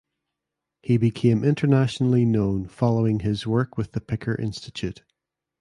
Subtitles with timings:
[0.81, 5.03] He became internationally known following his work with the Picker Institute.